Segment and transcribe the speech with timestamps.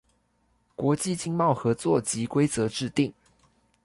[0.75, 3.13] 國際經貿合作及規則制定